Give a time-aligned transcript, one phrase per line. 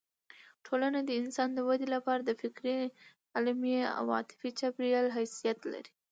[0.65, 2.77] ټولنه د انسان د ودې لپاره د فکري،
[3.35, 5.91] علمي او عاطفي چاپېریال حیثیت لري.